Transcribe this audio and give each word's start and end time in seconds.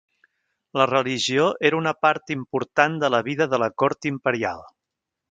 La 0.81 0.85
religió 0.91 1.43
era 1.69 1.77
una 1.79 1.93
part 2.05 2.33
important 2.35 2.95
de 3.03 3.11
la 3.15 3.19
vida 3.27 3.47
de 3.55 3.59
la 3.65 3.69
cort 3.83 4.09
imperial. 4.13 4.65